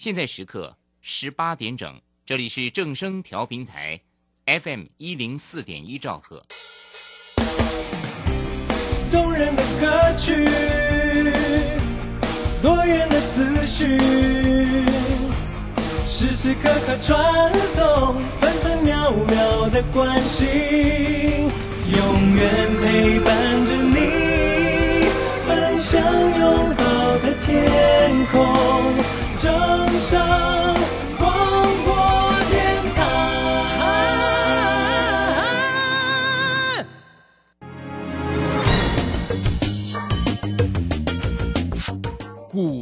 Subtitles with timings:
[0.00, 4.00] 现在时刻十八点整，这里是正声调频台
[4.46, 6.42] ，FM 一零四点一兆赫。
[9.12, 10.46] 动人的歌曲，
[12.62, 13.98] 多元的资讯，
[16.06, 20.48] 时时刻刻传送，分分秒秒的关心，
[21.94, 25.04] 永远陪伴着你，
[25.46, 26.84] 分享拥抱
[27.18, 28.40] 的天空，
[29.38, 29.89] 正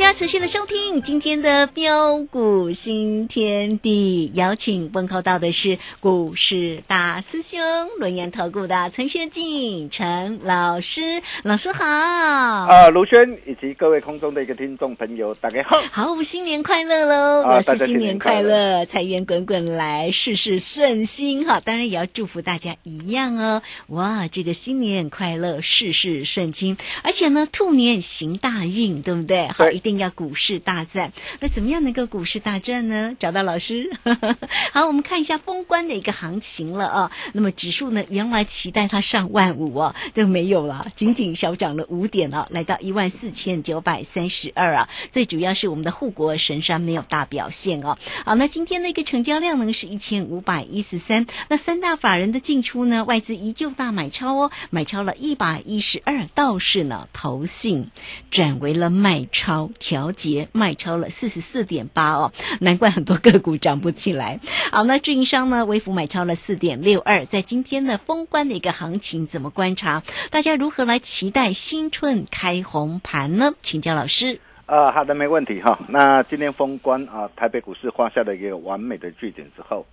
[0.00, 7.60] 家持续的收听今天的标股新天地，邀请问候到的是股市大师兄
[7.98, 11.84] 轮研投顾的陈学进陈老师，老师好。
[11.84, 15.78] 啊，卢轩以及各位空中的一个听众朋友，大家好。
[15.92, 17.42] 好，新年快乐喽！
[17.42, 21.60] 啊老师新新年快乐乐，财源滚滚来，事事顺心哈。
[21.60, 23.60] 当然也要祝福大家一样哦。
[23.88, 29.46] 哇，这个新年快乐，事事顺心，而且呢，兔年行大运，对不对？
[29.48, 31.12] 好，一定定要股市大战。
[31.40, 33.14] 那怎么样能够股市大战呢？
[33.18, 33.90] 找到老师。
[34.72, 37.10] 好，我们看一下封关的一个行情了啊。
[37.32, 44.88] 那么指数呢，原来期待它上万五哦，都没有了，仅仅小涨了五点哦，来到一万四千九百三十二啊。
[45.10, 47.98] 最主要是我们的护国神山没有大表现哦。
[48.24, 57.90] 好，那今天的一个成交量呢是一千五百一十三，那三大法人的进出呢，外资依旧大买超哦，买超了一百一十二，倒是呢投信
[58.30, 64.40] 转为了卖超，调节卖超了四十四点八哦，难怪很多个股涨不起来。
[64.72, 70.02] 好，那运营商呢，微幅买超了四点六二，在今天的封关的一个行情怎么观察？
[70.30, 73.52] 大家如何来期待新春开红盘呢？
[73.60, 74.40] 请教老师。
[74.66, 75.78] 啊，好的，没问题哈。
[75.88, 79.84] 那今天封关啊，台北股市画下了一个完美的句点之后，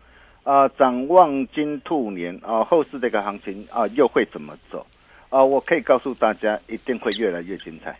[0.44, 4.86] 啊，展望金兔年啊，后市这个行情啊，又会怎么走？
[5.30, 7.98] 啊，我可以告诉大家，一定会越来越精彩，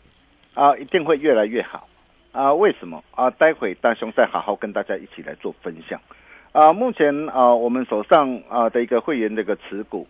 [0.58, 1.88] 啊，一定会越来越好。
[2.32, 3.04] 啊，为什么？
[3.12, 6.02] 啊，待会大雄再好好跟大家一起来做分享。
[6.52, 10.08] 啊，目前啊，我们手上啊的一个会员的一个持股。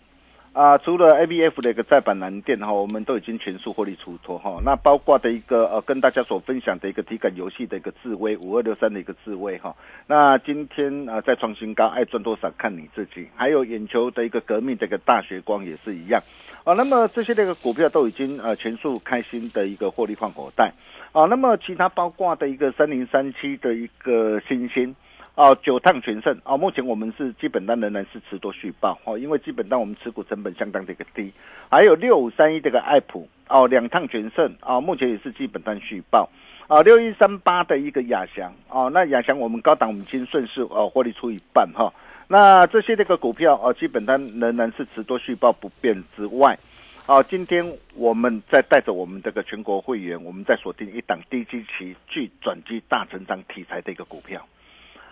[0.53, 4.59] 啊，除了 A B F 的一个再版蓝电哈，我们都已经全数获利出脱哈。
[4.65, 9.75] 那包括的一个呃，跟大家所分享的一个体感游戏的一个智威五二六三的一个智威哈。
[10.07, 13.27] 那今天啊再创新高，爱赚多少看你自己。
[13.35, 16.19] 还有眼球的一个革命的一个大学光也是一样
[16.67, 16.73] 啊。
[16.73, 20.73] 那么这些这个股票都已经呃全数开新的一个获利换口袋
[21.13, 21.23] 啊。
[21.25, 24.93] 那么其他包括的一个三零三七的一个新星。
[25.39, 31.31] 哦，九趟全胜哦，目前我们是基本单仍然是持多续报哦，因为基本单我们持股成本相当的一个低，
[31.69, 36.27] 还有六五三一这个爱普哦，两趟全胜啊，目前也是基本单续报
[36.67, 41.93] 啊，六一三八的一个亚翔哦，那亚翔我们高档我们已经顺势哦获利出一半哈、
[42.27, 46.57] 那这些这个股票啊，基本单仍然是持多续报不变之外。
[47.05, 47.65] 啊，今天
[47.95, 54.45] 我们在带着我们这个全国会员，我们在锁定一档低基期具转机大成长题材的一个股票。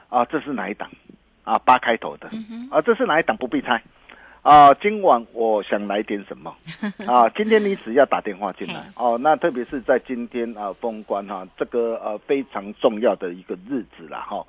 [0.09, 0.89] 啊，这是哪一档？
[1.45, 2.27] 啊，八开头的。
[2.69, 3.37] 啊，这是哪一档？
[3.37, 3.81] 不必猜。
[4.41, 6.53] 啊，今晚我想来点什么？
[7.07, 14.45] 啊，今天你只要打电话进来哦，那特别是在今天啊封关哈、这个呃非常重要的一个日子了哈、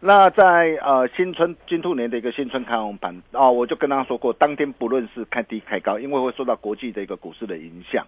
[0.00, 8.06] 那在呃新春金兔年的一个新春开红盘啊、我就跟大家说过，当天不论是开低开高，因为会受到国际的一个股市的影响。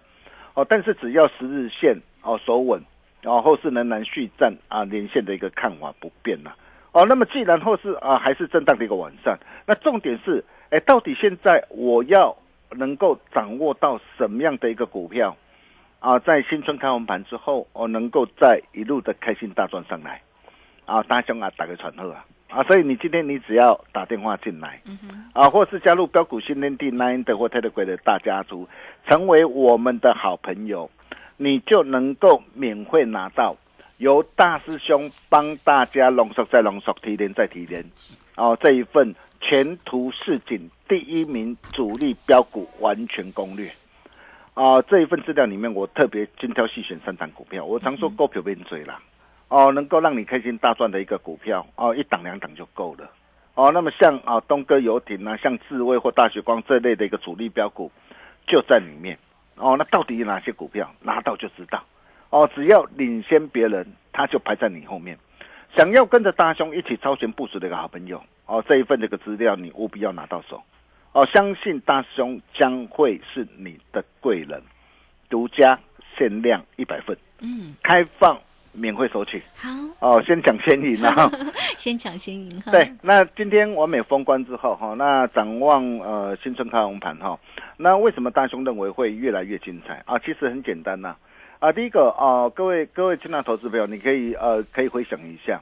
[0.53, 2.81] 哦，但是只要十日线哦守稳，
[3.21, 6.51] 然、后后市仍然续战啊连线的一个看法不变呐、
[6.93, 12.35] 哦，那么既然后市啊还是震荡的一个完善，那重点是，哎，到底现在我要
[12.71, 15.35] 能够掌握到什么样的一个股票
[15.99, 20.21] 啊，在新春开完盘之后，我、能够再一路的开心大赚上来？
[20.85, 24.81] 啊，大兄啊，打个传呼啊啊，所以你今天你只要打电话进来，
[25.33, 28.67] 啊，或是加入标股训练地 Nine 的或 Telegram 的大家族，
[29.07, 30.89] 成为我们的好朋友，
[31.37, 33.55] 你就能够免费拿到
[33.97, 37.85] 由大师兄帮大家浓缩再浓缩、提炼再提炼，
[38.35, 43.71] 哦，这一份前途似锦第一名主力标股完全攻略。
[44.53, 47.63] 啊、这一份资料里面，我特别精挑细选三档股票。
[47.63, 49.01] 我常说股票变追啦，
[49.51, 53.11] 哦，能够让你开心大赚的一个股票，哦，一档两档就够了。
[53.53, 57.91] 哦，那么像啊东哥游艇啊，像智威或大学光这类的一个主力标股，
[58.47, 59.19] 就在里面。
[59.57, 61.83] 哦，那到底有哪些股票拿到就知道。
[62.29, 65.17] 哦，只要领先别人，他就排在你后面。
[65.75, 70.63] 想要跟着大兄一起超前部署的一个好朋友，哦，这一份这个资料你务必要拿到手。
[71.11, 74.63] 哦，相信大兄将会是你的贵人，
[75.29, 75.77] 独家
[76.17, 78.39] 限量一百份，嗯，开放
[78.73, 79.41] 免费索取。
[79.55, 79.69] 好，
[79.99, 81.29] 哦，先抢先赢啊！
[81.77, 82.71] 先抢先赢哈。
[82.71, 87.39] 对，那今天完美封关之后哈，那展望呃新春开红盘哈，
[87.77, 90.17] 那为什么大兄认为会越来越精彩啊？
[90.19, 91.15] 其实很简单呐、
[91.59, 95.61] 啊，第一个啊、各位各位亲爱的投资朋友，你可以呃可以回想一下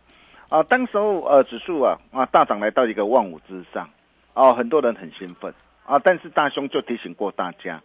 [0.49, 3.89] 啊，当时候呃指数啊啊大涨来到一个万五之上，
[4.33, 5.53] 哦、很多人很兴奋
[5.85, 7.81] 啊，但是大兄就提醒过大家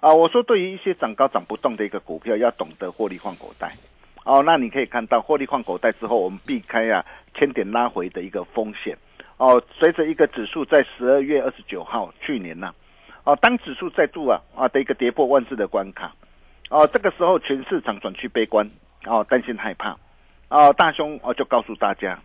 [0.00, 3.74] 啊，我说对于一些涨高涨不动的一个股票，要懂得获利换口袋。
[4.28, 7.02] 哦，那你可以看到获利换口袋之后，我们避开啊
[7.34, 8.94] 千点拉回的一个风险。
[9.38, 12.74] 哦，随着一个指数在十二月二十九号去年呐、
[13.24, 16.12] 哦，当指数再度啊啊的一个跌破万字的关卡，
[16.68, 18.70] 哦，这个时候全市场转趋悲观，
[19.06, 19.96] 哦，担心害怕，
[20.50, 22.18] 哦，大兄哦就告诉大家，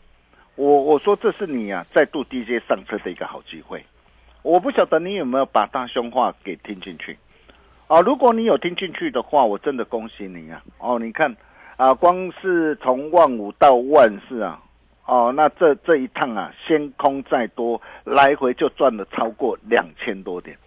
[0.55, 3.85] 我我说这是你啊再度 DJ 上车的一个好机会，
[4.41, 7.17] 我不晓得你有没有把大兄话给听进去，
[7.87, 11.33] 哦，如果你有听进去的话，我真的恭喜你啊，哦，你看
[11.77, 14.59] 啊，光是从万五到万四啊。
[15.05, 20.57] 哦，那这这一趟啊，先空再多，来回就赚了超过两千多点，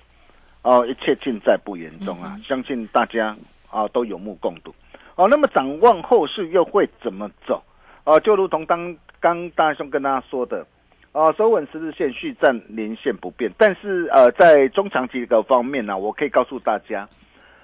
[0.60, 2.38] 哦，一切尽在不言中啊！
[2.46, 3.34] 相信大家
[3.70, 4.74] 啊都有目共睹。
[5.14, 7.62] 哦，那么展望后市又会怎么走？
[8.04, 10.66] 哦，就如同刚刚大兄跟大家说的，
[11.12, 13.50] 哦，收稳十日线，续站连线不变。
[13.56, 17.08] 但是呃，在中长期的方面呢、我可以告诉大家，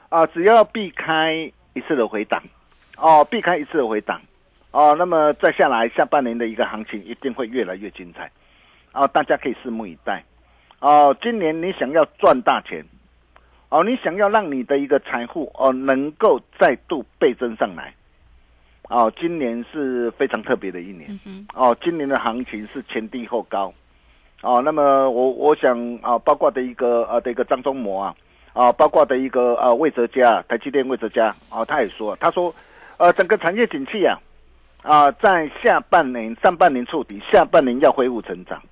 [0.09, 2.43] 啊，只要避开一次的回档，
[2.97, 4.21] 哦，避开一次的回档。
[4.71, 8.31] 哦，那么再下来下半年的一个行情一定会越来越精彩，
[8.95, 10.25] 哦，大家可以拭目以待。
[10.81, 12.83] 哦，今年你想要赚大钱，
[13.69, 17.93] 哦，你想要让你的一个财富哦能够再度倍增上来，
[18.89, 23.73] 哦，今年是非常特别的一年，嗯哦，今年的行情是前低后高，
[24.41, 28.17] 哦，那么我我想啊，包括的一个呃的一个张忠谋啊，
[28.55, 32.55] 啊，包括的一个呃魏哲家，台积电魏哲家哦，他也说，他说，
[33.03, 34.17] 呃，整个产业景气啊。
[34.85, 38.63] 啊，在下半年、上半年触底，下半年要恢复成长。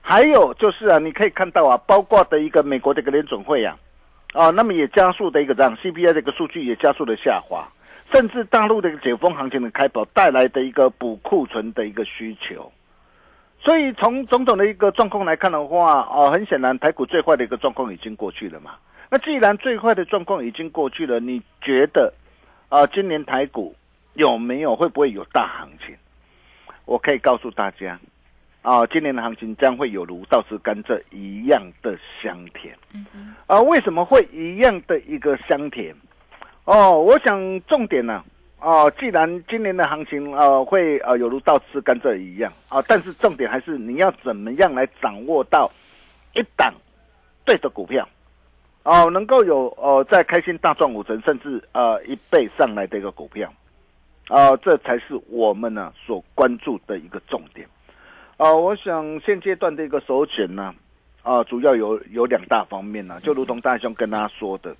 [0.00, 3.76] 还有就是啊，你可以看到啊，包括的一个美国的一个联准会啊，
[4.32, 7.68] 啊，那么也加速的一个让 CPI 的一个数据也加速的下滑，
[8.10, 12.72] 甚至大陆的一个解封行情的开跑带来的一个补库存的一个需求。
[13.62, 18.70] 所以从种种的一个状况来看的话，哦、很显然台股最坏的一个状况已经过去了嘛。
[19.10, 22.12] 那既然最坏的状况已经过去了，你觉得
[22.70, 23.74] 啊、今年台股
[24.14, 25.96] 有没有会不会有大行情？
[26.84, 27.98] 我可以告诉大家，
[28.62, 32.76] 啊，今年的行情将会有如倒吃甘蔗一样的香甜。
[33.48, 35.92] 啊，为什么会一样的一个香甜？
[36.64, 38.24] 哦，我想重点呢、
[38.60, 45.68] 哦，既然今年的行情呃会呃有如倒吃甘蔗一样啊，但是重点还是你要怎么样来掌握到
[46.34, 46.72] 一档
[47.44, 48.08] 对的股票。
[48.82, 53.52] 哦，能够有呃在开心大赚五成，甚至呃一倍上来的一个股票，
[54.28, 57.68] 啊、这才是我们呢所关注的一个重点。
[58.38, 60.74] 啊、我想现阶段的一个首选呢，
[61.22, 64.74] 啊、主要有有两大方面呢，就如同大兄跟大家说的，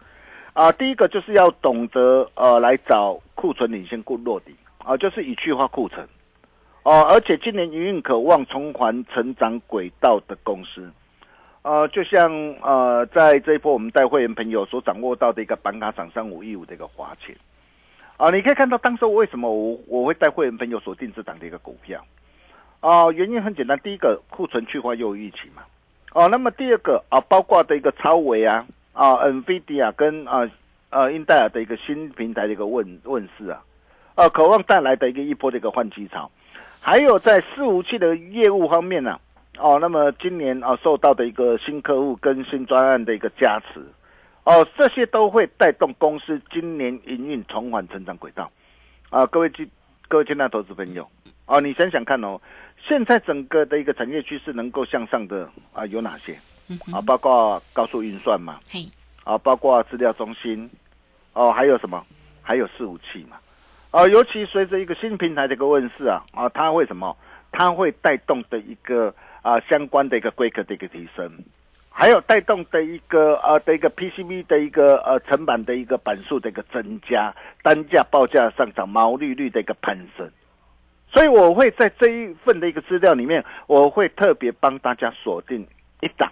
[0.55, 6.09] 啊、第一个就是要懂得呃来找库存领先库落底，啊、就是以去化库存，
[6.85, 10.91] 哦、而且今年营运渴望重返成长轨道的公司。
[11.63, 17.37] 呃，就像呃，在这一波我们带会员朋友所掌握到的一个板卡厂商五一五的一个华钱，
[18.17, 22.03] 啊、你可以看到当时为什么我我会带会员朋友锁定这档的一个股票，
[22.81, 25.63] 啊、原因很简单，第一个库存去化又有预期嘛，
[26.15, 30.51] 哦、那么第二个啊、包括的一个超维啊啊、NVIDIA 跟啊
[30.89, 33.63] 呃英戴尔的一个新平台的一个问问世啊，
[34.15, 36.31] 呃，渴望带来的一个一波的一个换机潮。
[36.81, 39.21] 还有在伺服器的业务方面呢、
[39.61, 43.81] 哦，那么今年啊受到的一个新客户跟新专案的一个加持，
[44.45, 48.51] 哦，这些都会带动公司今年营运重返成长轨道。
[49.11, 49.71] 啊，各位亲
[50.09, 51.07] 各位亲爱的投资朋友，
[51.47, 52.41] 哦，你想想看哦，
[52.83, 56.39] 现在整个的一个产业趋势能够向上的啊有哪些？
[56.93, 58.87] 啊，包括高速运算嘛，嘿，
[59.25, 60.71] 啊，包括资料中心，
[61.35, 62.03] 哦，还有什么？
[62.43, 63.37] 还有伺服器嘛，
[63.91, 67.15] 啊，尤其随着一个新平台的一个问世啊，啊，它会什么？
[67.53, 71.31] 它会带动的一个啊相关的一个规格的一个提升，
[71.89, 80.31] 还有带动的一个呃的一个 PCB 的一个呃成本的一个板数的一个增加，单价报价上涨，毛利率的一个攀升。
[81.13, 85.67] 所以我会在这一份的一个资料里面，我会特别帮大家锁定
[86.01, 86.31] 一档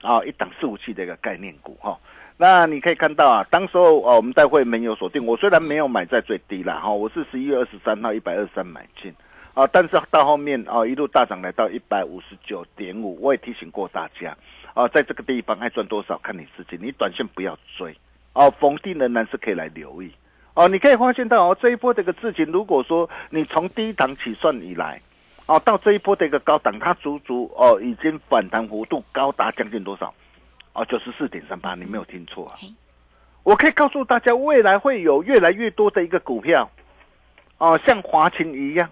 [0.00, 1.98] 啊，一档四五七的一个概念股哈、
[2.38, 9.14] 那你可以看到啊，当时候啊，我们待会没有锁定，我虽然没有买在最低啦哈，我是十一月二十三号一百二十三买进。
[9.56, 14.36] 啊，但是到后面啊一路大涨来到一百五十九点五，我也提醒过大家
[14.74, 17.96] 啊，在这个地方爱赚多少看你自己，你短线不要追
[18.34, 20.12] 哦，逢低仍然是可以来留意
[20.52, 25.00] 哦，你可以发现到哦这一波这个事情，如果说你从第一档起算以来。
[25.48, 30.12] 哦，到这一波的一个高档，它足足哦已经反弹幅度高达将近多少？
[30.72, 32.58] 哦，九十四点三八，你没有听错啊！
[33.44, 36.68] 我可以告诉大家，未来会有越来越多的一个股票，
[37.58, 38.90] 哦，像华勤一样，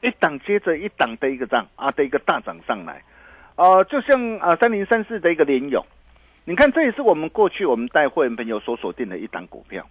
[0.00, 3.02] 一档接着一档的一个涨啊的一个大涨上来，
[3.56, 5.84] 呃，就像啊三零三四的一个联勇，
[6.44, 9.86] 你看这也是我们过去我们带会员朋友所锁定的一档股票，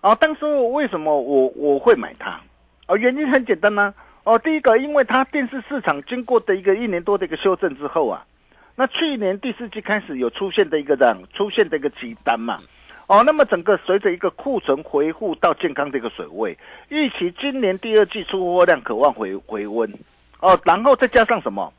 [0.00, 2.40] 啊，当时为什么我我会买它？
[2.86, 3.94] 啊，原因很简单呢、
[4.24, 8.24] 哦，第一个，因为它电视市场经过的一个一年多的一个修正之后啊，
[8.76, 12.58] 那去年第四季开始有出现的一个这样出现的一个急单嘛，
[13.06, 16.58] 哦，那么整个随着一个库存回复到健康的一个水位，
[16.88, 19.92] 预期今年第二季出货量渴望回回温，
[20.40, 21.72] 哦，然后再加上什么？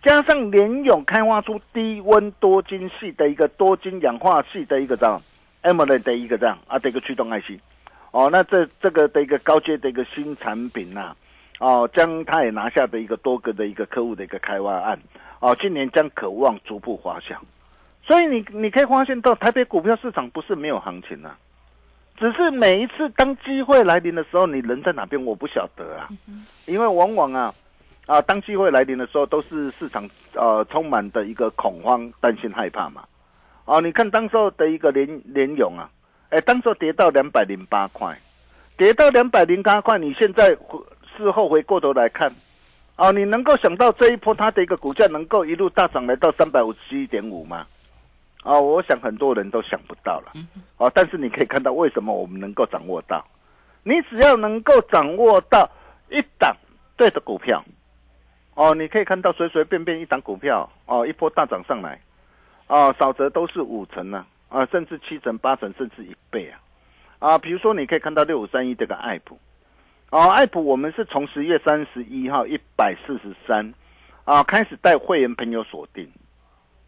[0.00, 5.20] 加上联勇开发出低温多晶系的一个多晶氧化系的一个这样
[5.64, 7.58] AMOLED 的一个这样啊的一个驱动 IC，
[8.12, 11.16] 哦，那这这个的一个高阶的一个新产品呐、
[11.58, 14.96] 哦，将它也拿下的一个多个的一个客户的一个开发案，
[15.40, 17.36] 哦，今年将渴望逐步滑向，
[18.08, 21.36] 所以你你可以发现到台北股票市场不是没有行情啊，
[22.16, 26.08] 只是每一次当机会来临的时候，你人在哪边我不晓得啊，
[26.64, 27.54] 因为往往啊
[28.06, 33.04] 啊当机会来临的时候，都是市场呃充满的一个恐慌、担心、害怕嘛，
[33.66, 35.90] 哦，你看当时候的一个联联勇啊，
[36.30, 38.18] 哎，当时候跌到两百零八块，
[38.78, 40.80] 跌到两百零八块，你现在回
[41.14, 42.32] 事后回过头来看，
[42.96, 47.66] 哦，你能够想到这一波它的一个股价能够一路大涨来到三百五十七点五吗？
[48.44, 50.32] 哦，我想很多人都想不到了。
[50.76, 53.26] 哦，但是你可以看到为什么我们能够掌握到，
[53.82, 55.68] 你只要能够掌握到
[56.08, 56.56] 一档
[56.96, 57.62] 对的股票，
[58.54, 62.00] 哦，你可以看到随随便便一档股票哦，一波大涨上来，
[62.68, 66.60] 哦，少则都是五成啊，啊，甚至七成、八成，甚至一倍啊，
[67.18, 69.38] 啊，比如说你可以看到六五三一这个爱普，
[70.10, 73.74] 哦，爱普我们是从十月三十一号一百四十三
[74.24, 76.08] 啊开始带会员朋友锁定。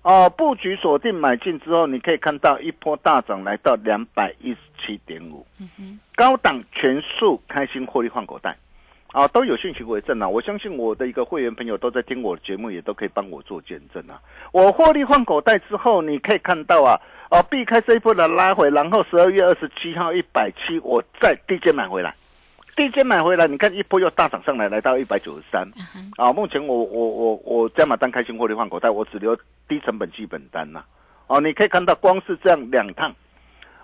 [0.02, 5.44] 哦，布局锁定买进之后，你可以看到一波大涨来到两百一十七点五，
[6.14, 8.56] 高档全数开心获利换口袋，
[9.12, 10.26] 啊，都有讯息为证啊！
[10.26, 14.18] 我相信我的一个会员朋友都在听我的节目，也都可以帮我做见证啊！
[14.52, 16.98] 我获利换口袋之后，你可以看到啊，
[17.30, 22.14] 哦，避开这一波的拉回，然后十二月二十七号一百七，我再低阶买回来。
[22.80, 25.70] 低阶买回来，你看一波又大涨上来，来到一百九十三。
[26.16, 29.36] 啊，目前我我我我加码单开心获利换口袋，我只留
[29.68, 30.82] 低成本基本单呐、
[31.26, 33.14] 哦，你可以看到，光是这样两趟，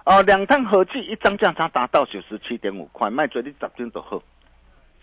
[0.07, 4.23] 哦，两趟合计一张价差达到九十七点五块，卖出你十张就好，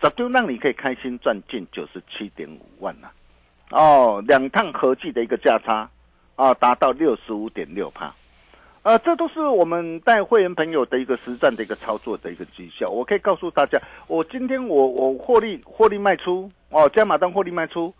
[0.02, 3.08] 十张让你可以开心赚进九十七点五万呐、
[3.70, 5.88] 哦，两趟合计的一个价差，
[6.34, 8.12] 啊，达到六十五点六帕。
[8.84, 12.90] 呃，这都是我们带会员朋友的一个实战的一个操作的一个绩效。
[12.90, 17.92] 我可以告诉大家，我今天我我获利获利卖出哦，加码单获利卖出，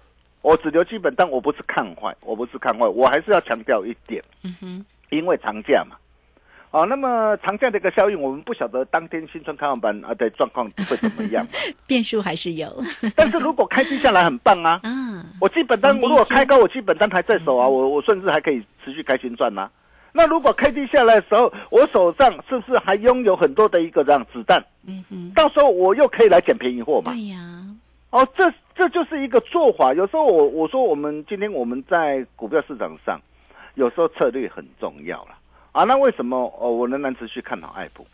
[0.42, 5.96] 我只留基本单，我不是看坏，我不是看坏，我还是要强调一点，嗯哼，因为长假嘛。
[6.70, 11.46] 哦，那么长假的一个效应，我们不晓得当天新春开放班啊的状况会怎么样，
[11.86, 12.68] 变数还是有。
[13.16, 19.70] 但是如果开低下来很棒啊，嗯， 我基本单如果开高，我基本单还在手啊，我我甚至还可以持续开新赚呐、
[20.16, 24.64] 那如果开低下来的时候，我手上是不是还拥有很多的一个这样子弹？
[24.86, 27.10] 嗯哼，到时候我又可以来捡便宜货嘛？
[27.12, 27.66] 对呀，
[28.10, 29.92] 哦，这这就是一个做法。
[29.92, 33.20] 有时候我我说我们今天我们在股票市场上，
[33.74, 35.36] 有时候策略很重要了
[35.72, 35.82] 啊。
[35.82, 38.06] 那为什么哦我仍然持续看好爱普？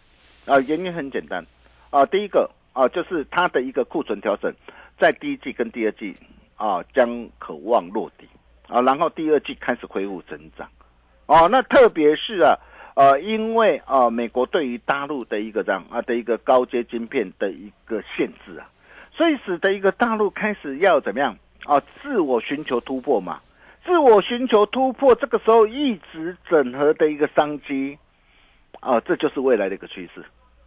[0.47, 1.45] 啊，原因很简单
[1.91, 4.51] 啊，第一个啊就是它的一个库存调整，
[4.99, 6.17] 在第一季跟第二季
[6.57, 8.27] 啊将渴望落底
[8.69, 10.67] 啊，然后第二季开始恢复增长
[11.31, 11.49] 哦。
[11.49, 12.59] 那特别是啊
[12.97, 18.67] 呃，因为啊美国对于大陆的一个这样啊的一个高阶晶片的一个限制啊，
[19.13, 23.41] 所以使得一个大陆开始要怎么样啊自我寻求突破嘛。
[23.83, 27.97] 自我寻求突破，这个时候一直整合的一个商机，
[28.81, 30.23] 啊，这就是未来的一个趋势，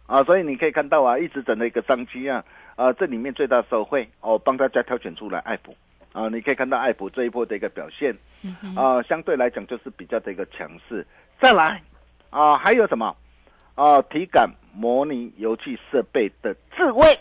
[0.06, 2.44] 啊，所以你可以看到啊，一直整的一个商机啊，
[2.74, 5.76] 啊，这里面最大受惠哦，帮大家挑选出来爱普，
[6.14, 8.16] 啊，你可以看到爱普这一波的一个表现，
[8.74, 11.04] 啊，相对来讲就是比较的一个强势。
[11.40, 11.82] 再来，
[12.30, 13.14] 啊，还有什么？
[13.74, 17.18] 啊，体感模拟游戏设备的智慧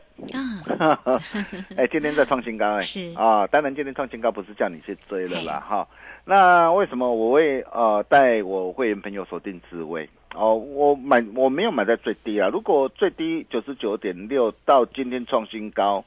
[0.78, 1.00] 啊，
[1.76, 5.88] 哎，今天在创新高哎，是啊，当然今天创新高不是叫你去追了啦哈。
[6.26, 10.08] 那为什么我会呃带我会员朋友锁定智慧？
[10.36, 16.06] 哦，我买我没有买在最低啊，如果最低九十九点六到今天创新高，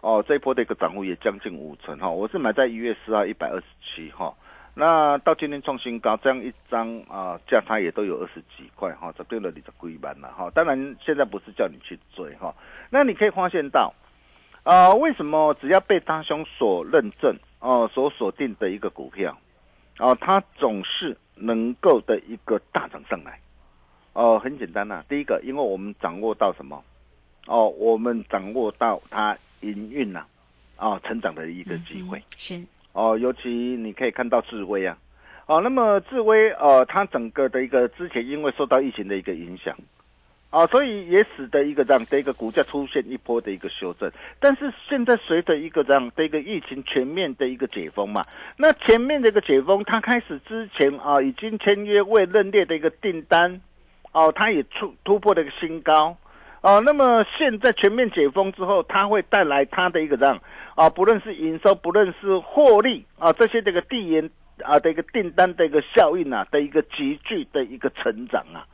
[0.00, 4.34] 哦，这一波的一个涨幅也将近五成哈，我是买在一月四号一百二十七哈。
[4.72, 10.50] 那到今天创新高，这样一张啊价差也都有二十几块哈，这对了你的归班了哈。
[10.54, 12.54] 当然现在不是叫你去追哈，
[12.88, 13.92] 那你可以发现到，
[14.62, 19.36] 啊为什么只要被大兄所认证哦所锁定的一个股票，
[19.98, 23.38] 哦它总是能够的一个大涨上来，
[24.14, 26.82] 哦很简单呐，第一个因为我们掌握到什么，
[27.46, 30.24] 哦我们掌握到它营运呐，
[30.76, 32.60] 啊成长的一个机会是。
[32.92, 34.98] 哦，尤其你可以看到智威啊，
[35.46, 39.76] 哦，那么智威呃，它整个的一个之前因为受到疫情的一个影响，
[40.50, 44.10] 啊，所以也使得一个这样的一个股价出现一波的一个修正。
[44.40, 48.24] 但是现在随着一个这样的一个疫情全面的一个解封嘛，
[48.56, 53.60] 那前面的一个解封，它开始之前啊，已经签约未认列的一个订单，
[54.10, 56.16] 哦，它也出突破了一个新高。
[56.60, 60.38] 啊，那么现在全面解封之后，它会带来它的一个这样
[60.74, 64.28] 啊，不论是营收，不论是获利啊，这些这个递延
[64.62, 68.66] 啊的一个订单的一个效应啊的一个急剧的一个成长啊，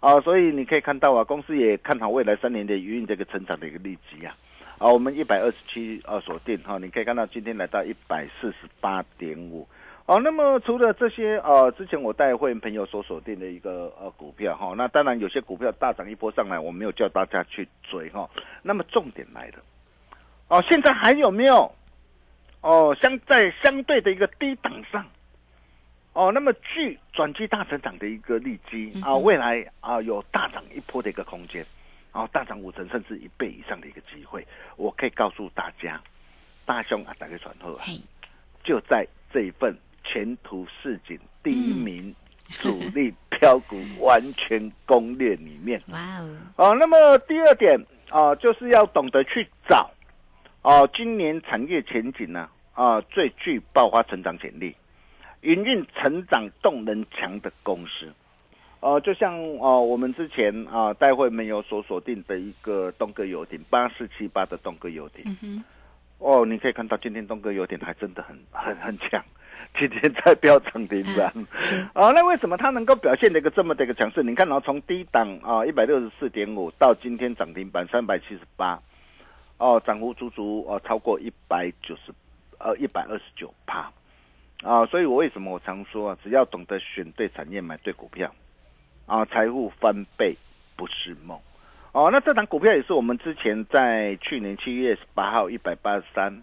[0.00, 4.34] 啊，所以你可以看到啊，公司也看好未来三年的营运这个成长的一个利基啊，
[4.78, 9.64] 啊，我们一百二十七啊锁定哈，你可以看到今天来到一百四十八点五。
[10.08, 18.26] 哦，那么除了这些呃，之前我带会员朋友所锁定的一个呃股票哈，那当然有些股票大涨一波上来，我没有叫大家去追哈。
[18.62, 19.58] 那么重点来了，
[20.48, 21.70] 哦，现在还有没有？
[22.62, 25.04] 哦相在相对的一个低档上，
[26.14, 31.62] 哦，那么具转机大成长的一个利基啊，未来啊有大涨一波的一个空间，
[32.14, 34.42] 然后大涨五成甚至一倍以上的一个机会，
[34.76, 36.00] 我可以告诉大家，
[36.64, 37.84] 大兄啊，打开传后啊，
[38.64, 39.76] 就在这一份。
[40.08, 42.14] 前途似锦，第一名
[42.48, 45.80] 主力标股完全攻略里面。
[45.92, 45.98] 哇
[46.56, 46.70] 哦！
[46.70, 49.90] 哦，那么第二点啊，就是要懂得去找
[50.62, 54.74] 哦，今年产业前景呢啊，最具爆发成长潜力、
[55.42, 58.10] 营运成长动能强的公司。
[58.80, 65.64] 哦，就像哦，我们之前啊，待会没有所锁定的一个东哥游艇八四七八的东哥游艇。
[66.18, 69.22] 哦，你可以看到今天东哥游艇还真的很很很强。
[69.78, 71.32] 今天在飙涨停板，
[71.94, 74.24] 啊，那为什么它能够表现的一个这么的一个强势？
[74.24, 78.80] 你看，哦，从低档啊一百六十四点五到今天涨停板三百七十八，
[79.58, 82.12] 哦，涨幅足足哦超过一百九十，
[82.58, 83.88] 呃一百二十九趴，
[84.64, 88.34] 啊，所以我为什么我常说啊，只要懂得选对产业，买对股票，
[89.06, 90.36] 啊，财富翻倍
[90.74, 91.38] 不是梦，
[91.92, 96.42] 哦，那这档股票也是我们之前在去年七月十八号一百八十三，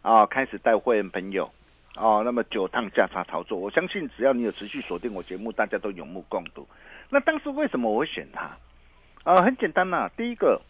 [0.00, 1.50] 啊，开始带会员朋友。
[1.96, 6.66] 哦，那么九趟价差操作，我相信只要你有持续锁定我节目，大家都有目共睹。
[7.08, 8.50] 那当时为什么我会选它？
[9.24, 10.62] 啊，很简单呐，第一个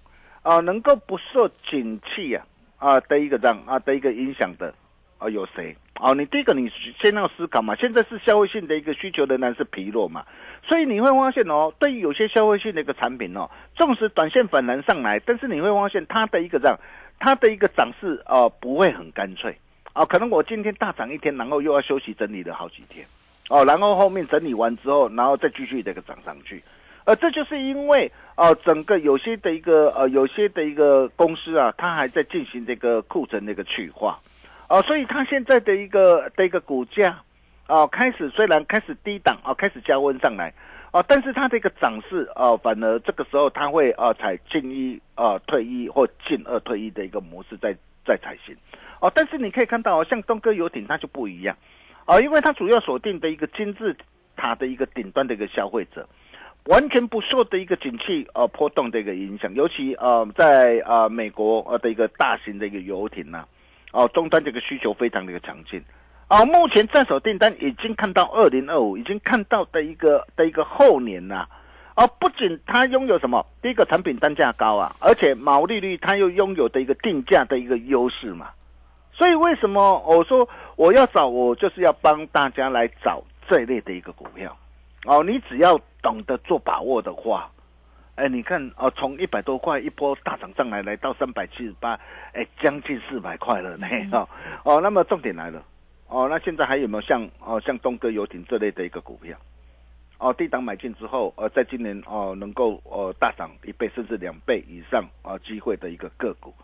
[0.42, 2.44] 啊，能够不受景气啊
[2.78, 4.74] 啊的一个这样啊的一个影响的
[5.18, 5.76] 啊有谁？
[6.00, 10.24] 哦，你第一个你先要思考嘛，现在是消费性的一个需求仍然是疲弱嘛，
[10.62, 16.78] 所以你会发现哦，对于有些消费性的一个产品哦，纵使短线反弹上来，但是你会发现它的一个这样，
[17.18, 19.54] 它的一个涨势啊不会很干脆。
[19.92, 23.04] 哦，可能我今天大涨一天，然后又要休息整理了好几天，
[23.48, 26.62] 哦，然后后面整理完之后，然后再继续这个涨上去，
[27.04, 34.20] 呃，这就是因为哦，整个有些的一个呃，有些的一个公司啊，它还在进行这个库存的一个去化，
[34.68, 37.20] 哦，所以它现在的一个的一个股价，
[37.66, 40.54] 哦，开始虽然开始低档啊，开始加温上来，
[40.92, 48.56] 哦，但是它这个涨势哦，反而这个时候它会啊采进一啊退一或进二退一的一个模式在在才行。
[49.00, 51.56] 哦，但是你可以看到哦，像东哥游艇它就不一样，
[52.06, 53.96] 哦，因为它主要锁定的一个金字
[54.36, 56.06] 塔的一个顶端的一个消费者，
[56.66, 63.46] 完全不受的一个景气呃波动的一个影响，尤其呃在呃美国呃的一个大型的一个游艇呐、
[63.92, 65.82] 哦、终端这个需求非常的一个强劲。
[66.28, 71.48] 啊，目前在手订单已经看到二零二五，已经看到的一个的一个后年呐、
[72.06, 78.50] 不仅它拥有什么，第一个产品单价高啊，而且毛利率它又拥有的一个定价的一个优势嘛。
[79.12, 84.56] 所以为什么我说我要找，我就是要帮大家来找这一类的一个股票。
[85.04, 87.50] 哦，你只要懂得做把握的话，
[88.14, 91.98] 哎，你看哦，从一百多块一波大涨上来，来到三百七十八，
[92.32, 93.86] 哎，将近四百块了呢。
[94.12, 94.28] 哦
[94.64, 95.62] 哦，那么重点来了，
[96.08, 99.36] 哦，那现在还有没有像哦像东哥游艇这类的一个股票？
[100.20, 106.54] 哦，低档买进之后，呃，在今年哦能够呃大涨一倍甚至两倍以上啊、呃、机会的一个个股，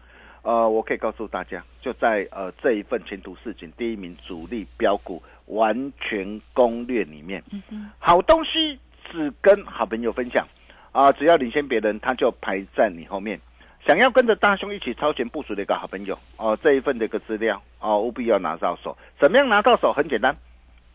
[0.43, 7.43] 呃，我可以告诉大家，就在呃这一份前途似锦第一名主力标股完全攻略里面，
[7.99, 8.79] 好东西
[9.11, 10.47] 只跟好朋友分享
[10.93, 13.41] 啊、只要领先别人，他就排在你后面。
[13.87, 18.97] 想要跟着大兄一起超前部署的一个好朋友哦、这一份的一个资料哦，务必要拿到手。
[19.19, 19.93] 怎么样拿到手？
[19.93, 20.37] 很简单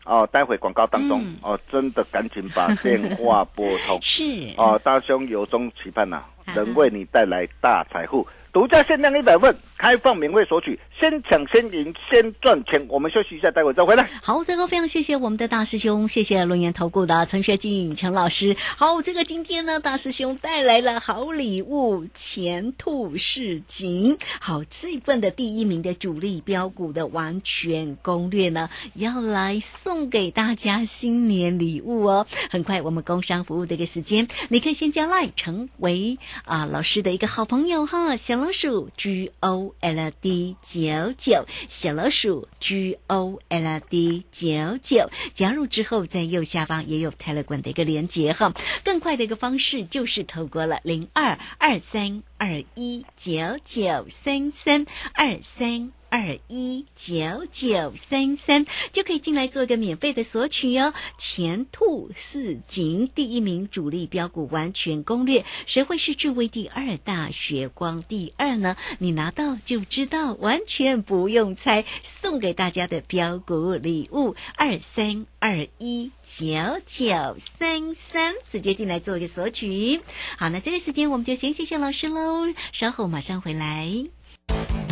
[0.04, 1.36] 哦，待会广告当中、嗯。
[1.42, 3.98] 哦，真的赶紧把电话拨通。
[4.02, 4.24] 是。
[4.56, 6.54] 哦，大兄由衷期盼呐、啊。
[6.56, 8.26] 能为你带来大财富。
[8.52, 12.86] 独家限量一百份，开放免费索取，先抢先赢，先赚钱。
[12.88, 14.08] 我们休息一下，待会再回来。
[14.22, 18.56] 好，最后非常谢谢我们的大师兄，谢谢龙岩投顾的陈学进陈老师。
[18.76, 24.16] 好，这个今天呢，大师兄带来了好礼物，前兔似锦。
[24.40, 32.28] 好，这份的第一名的主力标股的完全攻略呢，要来送给大家新年礼物哦。
[32.52, 48.52] 很快我们工商服务的一个时间，你可以先加来成为啊老师的一个好朋友哈，小老鼠 G O L D 九九，小老鼠 G O L D 九九，加入之后在右下方也有 Telegram 的一个连接哈。
[48.84, 55.92] 更快的一个方式就是透过了零二二三二一九九三三二三。
[56.12, 60.92] 二一九九三三就可以进来做一个免费的索取哦。
[61.16, 68.76] 前兔似锦第一名主力标股完全攻略，谁会是智威第二大血光第二呢？
[68.98, 76.44] 你拿到就知道，完全不用猜，送给大家的标股礼物二三二一九
[76.84, 80.02] 九三三，直接进来做一个索取。
[80.36, 84.91] 好，那这个时间我们就先谢谢老师喽，稍后马上回来。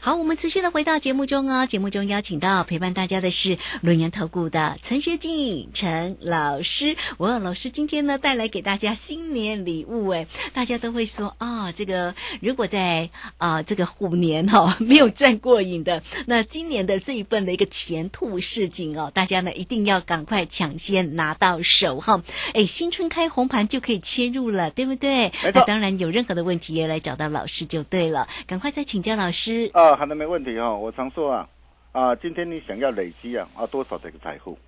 [0.00, 1.66] 好，我们持续的回到节目中哦。
[1.66, 6.96] 节目中邀请到陪伴大家的是轮研投顾的陈学进陈老师。
[7.18, 22.22] 哇，老师今天呢带来给大家新年礼物哎，大家都会说啊、这个如果在啊、这个虎年哈、哦、 没有赚过瘾的，那今年的这一份的一个前兔似锦哦，大家呢一定要赶快抢先拿到手哈。
[22.54, 25.32] 哎，新春开红盘就可以切入了，对不对？
[25.54, 29.69] 那当然有任何的问题也来找到老师就对了，赶快再请教老师。
[29.72, 31.48] 啊，好的，没问题哈、我常说啊，
[31.92, 34.58] 啊，今天你想要累积啊啊多少这个财富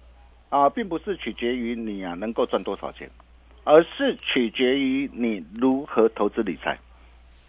[0.49, 3.11] 啊，并不是取决于你啊能够赚多少钱，
[3.65, 6.79] 而是取决于你如何投资理财。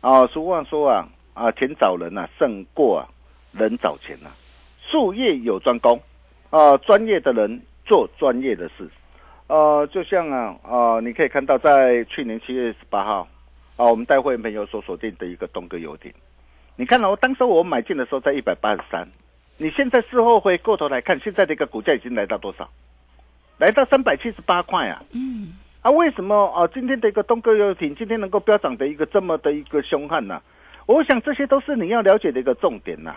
[0.02, 3.08] 啊，俗话说啊啊，钱找人啊胜过啊
[3.52, 4.32] 人找钱呐、
[4.90, 6.02] 术业有专攻
[6.50, 8.90] 啊，专业的人做专业的事。
[9.46, 13.28] 呃，就像啊啊，你可以看到在去年七月十八号
[13.78, 16.12] 啊，我们带会员朋友所锁定的一个东哥游艇。
[16.76, 19.08] 你看哦，当时我买进的时候在一百八十三，
[19.58, 22.68] 你现在事后回过头来看，现在的一个股价已经来到多少？
[23.60, 25.04] 来到三百七十八块啊！
[25.14, 26.68] 嗯，啊，为什么啊？
[26.74, 30.42] 今天的一个东哥游艇今天能够飙涨的一个这么的一个凶悍呢、
[30.88, 33.16] 我想这些都是你要了解的一个重点呐、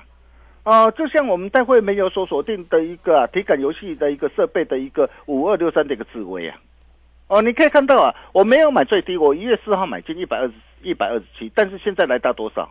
[0.62, 0.90] 啊。
[0.90, 6.59] 就像我们待会没有所锁定的一个、啊、体感游戏的一个设备的一个五二六三的一个智慧啊，
[7.29, 12.71] 哦，你可以看到啊，我没有买最低，我一月四号买进一百二十一百二十七，但是现在来到多少？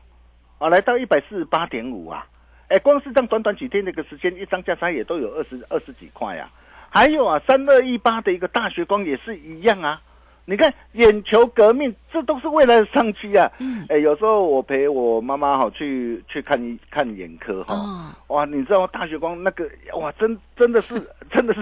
[0.57, 2.25] 啊，来到一百四十八点五啊！
[2.69, 6.49] 哎，光是这样短短几天的一个时间，一张价差也都有二十二十几块啊。
[6.89, 10.01] 还有啊，三二一八的一个大学光也是一样啊。
[10.47, 13.51] 你看，眼球革命，这都是未来的商机啊！
[13.89, 19.67] 哎、有时候我陪我妈妈哈去去看一看眼科哈，哦，哇，你知道大学光那个
[19.99, 20.93] 哇，真真的是
[21.33, 21.61] 真的是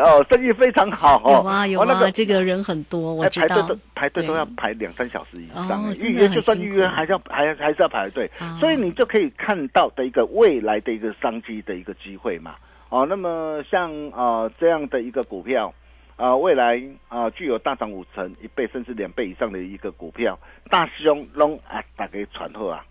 [0.00, 1.32] 哦，生意非常好哦。
[1.32, 3.80] 有啊有那个这个人很多，我知道哎排队都。
[3.94, 12.54] 排队都要排两三小时以上预约就算预约还是要还还是要排队哦，所以你就可以看到的一个未来的一个商机的一个机会嘛。
[12.88, 15.72] 哦，那么像呃这样的一个股票。
[16.16, 20.38] 啊、未来啊、具有大涨五成、一倍甚至两倍以上的一个股票，
[20.70, 22.84] 大兄龙啊，打给传后啊！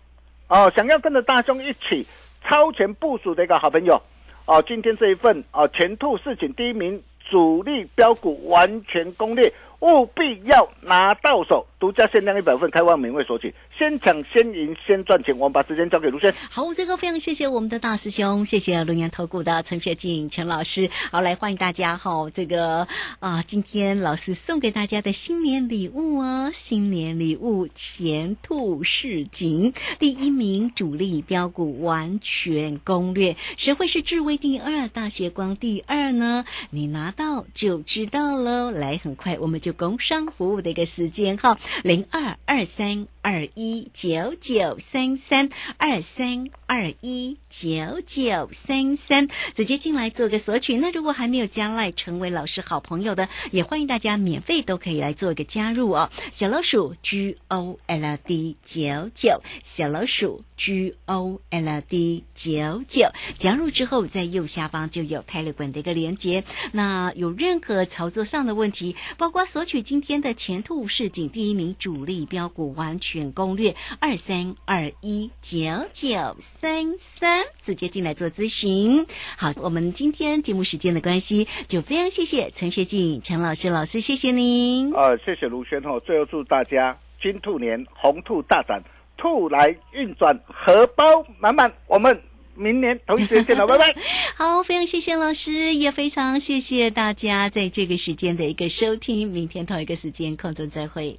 [0.48, 2.06] 哦，想要跟着大兄一起
[2.44, 4.02] 超前部署的一个好朋友，
[4.44, 15.36] 哦，今天这一份哦前兔市井第一名主力标股完全攻略，务必要拿到手，独家限量一百份，开放免费索取，先抢先赢先赚钱。
[15.36, 16.32] 我们把时间交给卢轩。
[16.48, 20.88] 好，这个非常谢谢我们的大师兄，谢谢龙岩投顾的陈学静陈老师。
[21.10, 22.86] 好，来欢迎大家哈、这个
[23.18, 36.44] 啊，今天老师送给大家的新年礼物哦，新年礼物前兔似锦，第一名主力标股完全攻略，谁会是智威第二，大学光第二呢？
[36.70, 38.70] 你拿到就知道喽。
[38.70, 50.76] 来，很快我们就工商服务的一个时间哈，零二二三二一九九三三二三二一九九三三，直接进来做个索取。
[50.76, 56.10] 那如果还没有加赖成为老师好朋友的，也欢迎大家免费都可以来做一个加入哦。
[56.32, 63.08] 小老鼠 G O L D 九九，小老鼠 G O L D 九九，
[63.38, 66.42] 加入之后在右下方就有泰勒管的一个连接。
[66.72, 75.58] 那有任何操作上的问题，包括索取今天的前途市井第一名主力标股完全攻略二三二一九
[75.92, 79.06] 九三三，直接进来做咨询。
[79.36, 84.92] 好，我们今天节目时间的关系，就非常谢谢陈学静陈老师老师，谢谢您。
[84.94, 86.00] 呃，谢谢卢轩哦。
[86.06, 88.82] 最后祝大家金兔年红兔大展，
[89.18, 91.04] 兔来运转，荷包
[91.38, 91.72] 满满。
[91.86, 92.20] 我们
[92.54, 93.94] 明年同一时间见了， 拜拜。
[94.36, 99.28] 好，非常谢谢老师，也非常谢谢大家在这个时间的一个收听。
[99.28, 101.18] 明天同一个时间空中再会。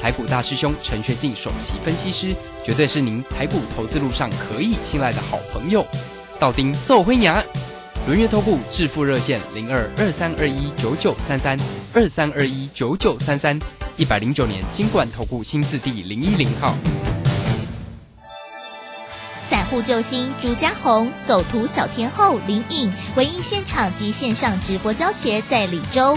[0.00, 2.34] 台股大师兄陈学进首席分析师，
[2.64, 5.84] 绝对是您台股投资路上可以信赖的好朋友。
[6.38, 7.42] 道丁奏灰牙，
[8.06, 11.58] 轮月投顾致富热线零二二三二一九九三三
[11.92, 13.58] 二三二一九九三三，
[13.96, 16.76] 一百零九年金管投顾新字第零一零号。
[19.40, 26.16] 散户救星朱家红，走图小天后林颖，唯一现场及线上直播教学在李州。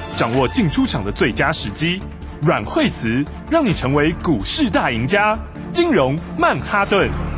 [0.21, 1.99] 掌握进出场的最佳时机。
[2.43, 5.35] 阮惠慈让你成为股市大赢家。
[5.71, 7.30] 金融曼哈顿。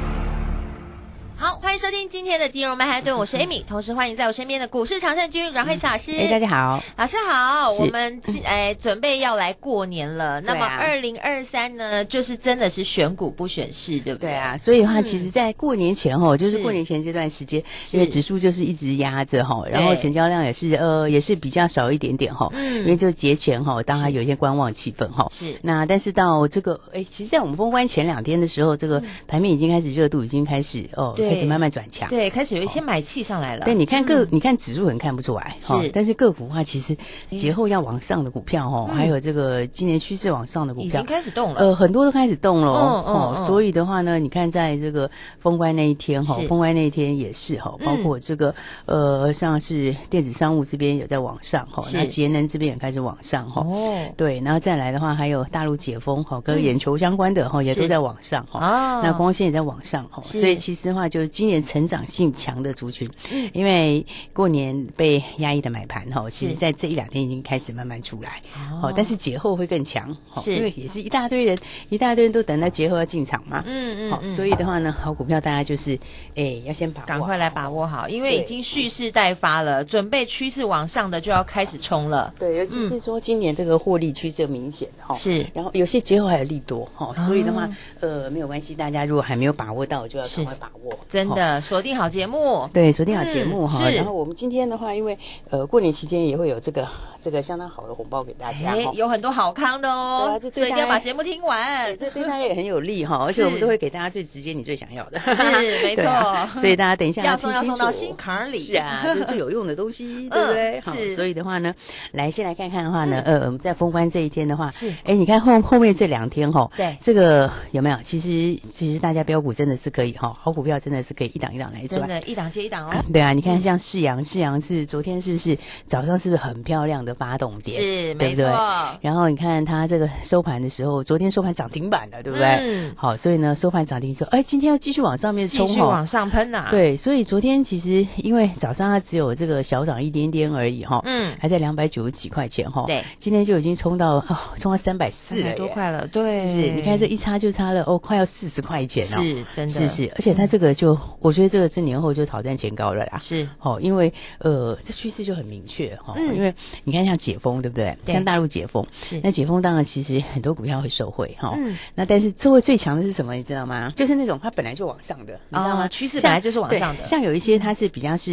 [1.74, 6.12] 迎收听今天的金融曼哈顿，我是 Amy，同时欢迎在我身边的股市常胜军阮慧慈老师。
[6.12, 7.72] 哎，大家好，老师好。
[7.72, 14.30] 我们哎准备要来过年了，那么二零二三呢，就是真的是选股不选市，对不对？
[14.30, 15.04] 对啊，所以的话，嗯。
[15.04, 16.60] 其实，在过年前哦，就是是。
[16.60, 22.82] 过年前这段时间，因为指数就是一直压着哈，然后成交量也是呃也是比较少一点点哈，嗯。
[22.82, 25.58] 因为就节前哈，当然有一些观望气氛哈，是。
[25.64, 32.08] 那但是到这个哎，其实，在我们封关前两天的时候，这个盘面已经开始热度已经开始哦，开始慢慢转强。
[32.10, 33.66] 对，开始有一些买气上来了。
[33.66, 34.28] 对，你看个，嗯。
[34.32, 35.74] 你看指数很看不出来，是。
[35.74, 36.96] 哦但是个股的话，其实
[37.32, 38.96] 节后要往上的股票哦，嗯。
[38.96, 41.60] 还有这个今年趋势往上的股票已经开始动了。
[41.60, 43.46] 呃，很多都开始动了哦，哦嗯。
[43.46, 48.54] 所以的话呢，你看在这个封关那一天哈是，封关那一天也是哈，包括这个
[48.86, 51.98] 呃，像是电子商务这边有在往上哈，是。
[51.98, 58.60] 那节能这边也开始往上哈，哦，对，然后再来的话，还有大陆解封哈，跟眼球相关的哈，也都在往上哈。
[58.60, 60.40] 哦那光线也在往上哈，是。
[60.40, 68.88] 所以其实的话，就是今年成长性强的族群，嗯因为过年被压抑的买盘哈，其实在这一两天已经开始慢慢出来，哦。
[68.88, 70.56] 哦，但是节后会更强，哦是。
[70.56, 71.58] 因为也是一大堆人，
[71.90, 74.32] 一大堆人都等到节后要进场嘛，好，嗯嗯嗯。
[74.32, 75.98] 所以的话呢，好股票大家就是，
[76.36, 82.34] 哎，要先把握赶快来把握好，因为已经蓄势待发了，准备趋势往上的就要开始冲了。
[82.40, 85.46] 对，尤其是说今年这个获利趋势明显哈，是。
[85.54, 92.70] 然后有些节后还有利多哈，哦所以的话，呃，没有关系，大家如果还没有把握到，就要赶快把握，真的锁定好节目。
[92.74, 93.90] 对，锁定好节目哈。
[93.90, 95.18] 然后我们今天的话，因为
[95.50, 96.88] 呃过年期间也会有这个
[97.22, 101.98] 这个相当好的红包给大家有很多好康的对哦所以一定要把节目听完。
[101.98, 105.44] 这对大家也很有利哈， 而且我们都会给大家最直接、你最想要的，是
[105.84, 106.04] 没错
[106.60, 110.82] 所以大家等一下要送要送到心坎里是啊，就是最有用的东西，对不对？
[110.84, 111.74] 是所以的话呢，
[112.12, 117.98] 来先来看看的话呢，呃，我们在封关这一天的话，是哎，你看后后面这两天哈，对这个有没有？
[118.04, 122.00] 其实其实大家标股真的是可以哈，好股票真的是可以一档一档来赚。
[122.02, 122.94] 真的，一档接一档哦。
[123.12, 127.80] 对啊，你看像世阳，世阳是昨天是不是早上是不是很漂亮的发动点？
[127.80, 132.48] 是没对不对错然后你看它这个收盘的时候，昨天收盘涨停板了，对不对？
[132.62, 146.72] 嗯好，所以呢收盘涨停之后，哎，今天要继续往上面继冲继续往上喷呐。，对，所以昨天其实因为早上它只有这个小涨一点点而已哈，嗯还在两百九十几块钱哈，对，今天就已经冲到哦，冲到三百四了多块了，对，是不是？
[146.72, 153.18] 你看这一差就差了哦，快要四十块钱哦，是真的，是是，而且它这个就，我觉得这个这年后就挑战前高了啦。
[153.20, 157.98] 是哦，因为呃，这趋势就很明确哈、哦嗯因为你看像解封，对不对？
[158.06, 163.34] 对像大陆解封，是那解封当然其实很多股票会受惠哈、嗯那但是受惠最强的是什么？
[163.34, 163.92] 你知道吗？
[163.96, 165.86] 就是那种它本来就往上的，你知道吗？
[165.86, 168.32] 哦趋势本来就是往上的像有一些它是比较是。